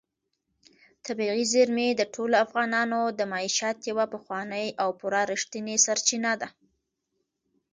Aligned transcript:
طبیعي 1.05 1.43
زیرمې 1.53 1.87
د 1.95 2.01
ټولو 2.13 2.35
افغانانو 2.45 3.01
د 3.19 3.19
معیشت 3.31 3.77
یوه 3.89 4.05
پخوانۍ 4.13 4.67
او 4.81 4.89
پوره 4.99 5.21
رښتینې 5.31 5.75
سرچینه 5.85 6.33
ده. 6.41 6.47